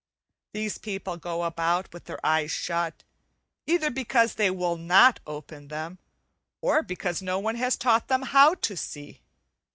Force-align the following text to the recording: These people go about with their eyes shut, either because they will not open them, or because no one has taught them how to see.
These 0.53 0.79
people 0.79 1.15
go 1.17 1.43
about 1.43 1.93
with 1.93 2.05
their 2.05 2.17
eyes 2.25 2.49
shut, 2.49 3.03
either 3.67 3.91
because 3.91 4.33
they 4.33 4.49
will 4.49 4.75
not 4.75 5.19
open 5.27 5.67
them, 5.67 5.99
or 6.59 6.81
because 6.81 7.21
no 7.21 7.37
one 7.37 7.57
has 7.57 7.75
taught 7.75 8.07
them 8.07 8.23
how 8.23 8.55
to 8.55 8.75
see. 8.75 9.21